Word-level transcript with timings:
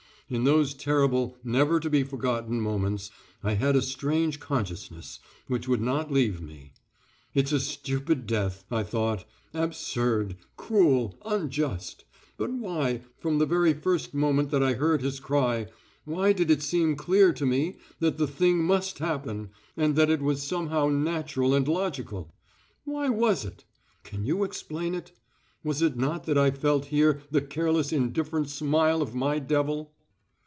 In 0.33 0.45
those 0.45 0.73
terrible, 0.73 1.35
never 1.43 1.77
to 1.77 1.89
be 1.89 2.03
forgotten 2.03 2.61
moments 2.61 3.11
I 3.43 3.55
had 3.55 3.75
a 3.75 3.81
strange 3.81 4.39
consciousness 4.39 5.19
which 5.47 5.67
would 5.67 5.81
not 5.81 6.09
leave 6.09 6.39
me. 6.39 6.71
"It's 7.33 7.51
a 7.51 7.59
stupid 7.59 8.27
death," 8.27 8.63
I 8.71 8.81
thought, 8.83 9.25
"absurd, 9.53 10.37
cruel, 10.55 11.17
unjust," 11.25 12.05
but 12.37 12.49
why, 12.49 13.01
from 13.19 13.39
the 13.39 13.45
very 13.45 13.73
first 13.73 14.13
moment 14.13 14.51
that 14.51 14.63
I 14.63 14.75
heard 14.75 15.01
his 15.01 15.19
cry, 15.19 15.67
why 16.05 16.31
did 16.31 16.49
it 16.49 16.61
seem 16.63 16.95
clear 16.95 17.33
to 17.33 17.45
me 17.45 17.75
that 17.99 18.17
the 18.17 18.25
thing 18.25 18.63
must 18.63 18.99
happen, 18.99 19.49
and 19.75 19.97
that 19.97 20.09
it 20.09 20.21
was 20.21 20.41
somehow 20.41 20.87
natural 20.87 21.53
and 21.53 21.67
logical? 21.67 22.33
Why 22.85 23.09
was 23.09 23.43
it? 23.43 23.65
Can 24.05 24.23
you 24.23 24.45
explain 24.45 24.95
it? 24.95 25.11
Was 25.65 25.81
it 25.81 25.97
not 25.97 26.23
that 26.23 26.37
I 26.37 26.51
felt 26.51 26.85
here 26.85 27.21
the 27.31 27.41
careless 27.41 27.91
indifferent 27.91 28.49
smile 28.49 29.01
of 29.01 29.13
my 29.13 29.37
devil? 29.37 29.91